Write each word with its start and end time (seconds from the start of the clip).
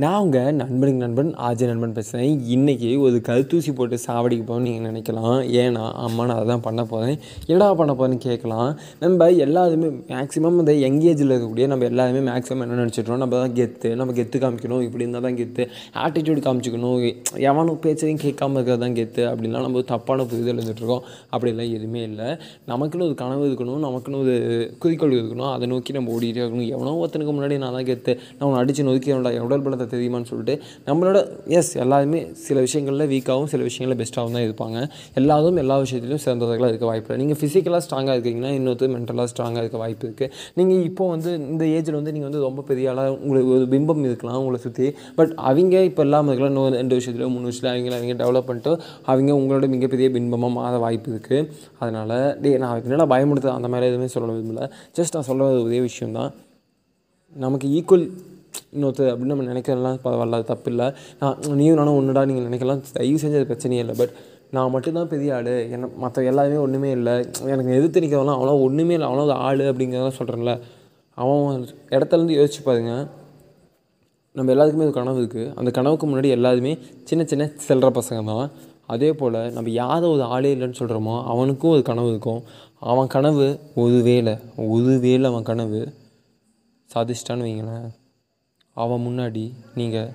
நான் 0.00 0.20
உங்கள் 0.24 0.54
நண்பனுக்கு 0.58 1.00
நண்பன் 1.02 1.30
ஆஜய் 1.46 1.68
நண்பன் 1.70 1.94
பேசுகிறேன் 1.96 2.36
இன்றைக்கி 2.54 2.90
ஒரு 3.06 3.16
கருத்தூசி 3.26 3.72
போட்டு 3.78 3.96
சாவடிக்கு 4.04 4.44
போகணும்னு 4.50 4.68
நீங்கள் 4.68 4.86
நினைக்கலாம். 4.90 5.34
ஏன்னா 5.62 5.82
அம்மா 6.04 6.22
நான் 6.28 6.36
அதை 6.36 6.46
தான் 6.50 6.62
பண்ண 6.66 6.82
போகிறேன் 6.92 7.16
என்னடா 7.50 7.66
பண்ண 7.80 7.94
போகிறேன்னு 7.98 8.18
கேட்கலாம். 8.26 8.70
நம்ம 9.02 9.28
எல்லாருமே 9.46 9.88
மேக்ஸிமம் 10.12 10.56
இந்த 10.62 10.74
யங் 10.84 10.96
ஏஜில் 11.10 11.32
இருக்கக்கூடிய 11.32 11.66
நம்ம 11.72 11.84
எல்லாருமே 11.90 12.22
மேக்ஸிமம் 12.30 12.64
என்ன 12.66 12.78
நினச்சிட்றோம் 12.80 13.20
நம்ம 13.24 13.34
தான் 13.42 13.54
கெத்து. 13.58 13.90
நம்ம 14.02 14.14
கெத்து 14.20 14.40
காமிக்கணும். 14.44 14.82
இப்படி 14.86 15.04
இருந்தால் 15.04 15.26
தான் 15.26 15.36
கெத்து. 15.40 15.66
ஆட்டிடியூட் 16.04 16.40
காமிச்சிக்கணும். 16.46 16.96
எவனும் 17.50 17.80
பேச்சையும் 17.84 18.22
கேட்காம 18.24 18.56
இருக்கிறது 18.58 18.82
தான் 18.86 18.96
கெத்து 19.00 19.22
அப்படின்லாம் 19.32 19.66
நம்ம 19.66 19.80
ஒரு 19.82 19.88
தப்பான 19.92 20.26
புரிதல் 20.32 20.56
இருந்துகிட்ருக்கோம் 20.56 21.04
அப்படிலாம் 21.32 21.70
எதுவுமே 21.76 22.02
இல்லை. 22.10 22.30
நமக்குன்னு 22.72 23.08
ஒரு 23.10 23.18
கனவு 23.22 23.46
இருக்கணும். 23.50 23.84
நமக்குன்னு 23.88 24.22
ஒரு 24.24 24.38
குறிக்கோள் 24.84 25.16
இருக்கணும். 25.20 25.52
அதை 25.58 25.70
நோக்கி 25.74 25.98
நம்ம 25.98 26.16
ஓடிட்டே 26.16 26.42
இருக்கணும். 26.44 26.72
எவனோ 26.78 26.96
ஒருத்தனுக்கு 27.02 27.36
முன்னாடி 27.36 27.60
நான் 27.66 27.78
தான் 27.80 27.88
கெத்து. 27.92 28.14
நான் 28.40 28.48
உன்னை 28.50 28.64
அடித்து 28.64 28.88
நொறுக்கிறோம்டா 28.90 29.36
எவ்வளோ 29.42 29.60
உடல் 29.62 29.80
பலத்தை 29.82 29.94
தெரியுமான்னு 29.96 30.28
சொல்லிட்டு 30.30 30.54
நம்மளோட 30.88 31.18
எஸ் 31.58 31.72
எல்லாருமே 31.84 32.20
சில 32.46 32.56
விஷயங்களில் 32.66 33.06
வீக்காகவும் 33.12 33.50
சில 33.52 33.62
விஷயங்களில் 33.68 33.98
பெஸ்ட்டாகவும் 34.02 34.36
தான் 34.36 34.46
இருப்பாங்க. 34.48 34.78
எல்லாரும் 35.20 35.58
எல்லா 35.62 35.76
விஷயத்துலையும் 35.84 36.24
சிறந்தவர்களாக 36.24 36.70
இருக்க 36.72 36.86
வாய்ப்பு 36.90 37.08
இல்லை. 37.08 37.18
நீங்கள் 37.22 37.38
ஃபிசிக்கலாக 37.40 37.82
ஸ்ட்ராங்காக 37.86 38.14
இருக்கீங்கன்னா 38.16 38.50
இன்னொருத்தர் 38.58 38.92
மென்டலாக 38.96 39.28
ஸ்ட்ராங்காக 39.32 39.62
இருக்க 39.64 39.78
வாய்ப்பு 39.84 40.04
இருக்குது 40.08 40.30
நீங்கள் 40.60 40.82
இப்போ 40.90 41.06
வந்து 41.14 41.32
இந்த 41.52 41.64
ஏஜில் 41.76 41.98
வந்து 42.00 42.14
நீங்கள் 42.16 42.30
வந்து 42.30 42.42
ரொம்ப 42.48 42.64
பெரிய 42.70 42.90
ஆளாக 42.92 43.16
உங்களுக்கு 43.24 43.52
ஒரு 43.58 43.66
பிம்பம் 43.74 44.04
இருக்கலாம் 44.10 44.38
உங்களை 44.42 44.60
சுற்றி 44.66 44.88
பட் 45.18 45.32
அவங்க 45.50 45.82
இப்போ 45.90 46.04
இல்லாமல் 46.08 46.32
இருக்கலாம். 46.32 46.54
இன்னும் 46.54 46.78
ரெண்டு 46.80 46.96
விஷயத்துல 47.00 47.28
மூணு 47.34 47.46
விஷயத்தில் 47.50 47.72
அவங்க 47.72 47.96
அவங்க 47.98 48.16
டெவலப் 48.22 48.48
பண்ணிட்டு 48.50 48.72
அவங்க 49.12 49.30
உங்களோட 49.40 49.66
மிகப்பெரிய 49.76 50.08
பிம்பமாக 50.18 50.52
மாற 50.58 50.74
வாய்ப்பு 50.86 51.10
இருக்குது 51.14 51.48
அதனால் 51.82 52.16
டே 52.44 52.50
நான் 52.64 52.84
என்னடா 52.86 53.08
பயமுடுத்த 53.14 53.56
அந்த 53.58 53.68
மாதிரி 53.72 53.90
எதுவுமே 53.92 54.10
சொல்ல 54.16 54.32
விரும்பல. 54.36 54.68
ஜஸ்ட் 54.98 55.16
நான் 55.16 55.28
சொல்ல 55.30 55.50
ஒரே 55.66 55.80
விஷயம் 55.88 56.16
தான் 56.18 56.32
நமக்கு 57.36 57.66
ஈக்குவல் 57.78 58.06
இன்னொருத்தர் 58.76 59.10
அப்படின்னு 59.12 59.34
நம்ம 59.34 59.46
நினைக்கிறதெல்லாம் 59.52 59.98
பரவாயில்ல 60.04 60.38
அது 60.38 60.46
தப்பு 60.50 60.70
இல்லை. 60.72 60.86
நான் 61.22 61.38
நீயும் 61.58 61.78
நானும் 61.80 61.96
ஒன்றுடா 62.00 62.22
நீங்கள் 62.28 62.46
நினைக்கலாம் 62.48 62.80
தயவு 62.98 63.18
செஞ்சு 63.22 63.38
அது 63.40 63.48
பிரச்சனையே 63.50 63.82
இல்லை. 63.84 63.96
பட் 64.00 64.14
நான் 64.56 64.72
மட்டும்தான் 64.74 65.10
பெரிய 65.12 65.34
ஆள். 65.38 65.50
என்ன 65.74 65.90
மற்ற 66.04 66.22
எல்லாருமே 66.30 66.58
ஒன்றுமே 66.66 66.90
இல்லை. 66.98 67.14
எனக்கு 67.52 67.70
எதிர்த்து 67.78 68.02
நிற்கிறவங்களாம் 68.04 68.38
அவ்வளோ 68.38 68.56
ஒன்றுமே 68.66 68.94
இல்லை. 68.96 69.08
அவ்வளோ 69.10 69.36
ஆள் 69.48 69.62
அப்படிங்கிறதெல்லாம் 69.70 70.18
சொல்கிறேன்ல 70.20 70.54
அவன் 71.18 71.64
இடத்துலேருந்து 71.94 72.38
யோசிச்சு 72.40 72.62
பாருங்க. 72.68 72.92
நம்ம 74.36 74.50
எல்லாத்துக்குமே 74.52 74.88
ஒரு 74.88 74.98
கனவு 74.98 75.18
இருக்குது 75.22 75.50
அந்த 75.60 75.70
கனவுக்கு 75.78 76.06
முன்னாடி 76.10 76.28
எல்லாருமே 76.36 76.72
சின்ன 77.08 77.22
சின்ன 77.32 77.50
செல்ற 77.68 77.88
பசங்க 77.98 78.20
தான். 78.32 78.46
அதே 78.94 79.10
போல் 79.20 79.40
நம்ம 79.56 79.68
யாரை 79.82 80.06
ஒரு 80.14 80.22
ஆளே 80.34 80.50
இல்லைன்னு 80.54 80.78
சொல்கிறோமோ 80.82 81.16
அவனுக்கும் 81.32 81.74
ஒரு 81.76 81.82
கனவு 81.90 82.08
இருக்கும். 82.12 82.40
அவன் 82.92 83.10
கனவு 83.16 83.46
ஒரு 83.82 83.98
வேலை 84.08 84.34
ஒரு 84.74 84.94
வேலை 85.06 85.26
அவன் 85.32 85.50
கனவு 85.50 85.80
சாதிச்சிட்டான்னு 86.90 87.46
வைங்களேன். 87.48 87.90
அவன் 88.76 89.04
முன்னாடி 89.06 89.44
நீங்கள் 89.74 90.12